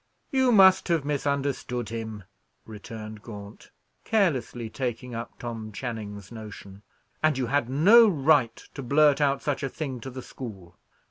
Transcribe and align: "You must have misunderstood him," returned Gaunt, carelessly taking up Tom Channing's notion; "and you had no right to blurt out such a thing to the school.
"You 0.31 0.51
must 0.51 0.87
have 0.87 1.05
misunderstood 1.05 1.89
him," 1.89 2.23
returned 2.65 3.21
Gaunt, 3.21 3.69
carelessly 4.03 4.67
taking 4.67 5.13
up 5.13 5.37
Tom 5.37 5.71
Channing's 5.71 6.31
notion; 6.31 6.81
"and 7.21 7.37
you 7.37 7.45
had 7.45 7.69
no 7.69 8.07
right 8.07 8.55
to 8.73 8.81
blurt 8.81 9.21
out 9.21 9.43
such 9.43 9.61
a 9.61 9.69
thing 9.69 9.99
to 9.99 10.09
the 10.09 10.23
school. 10.23 10.75